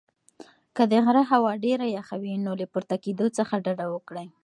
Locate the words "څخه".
3.37-3.53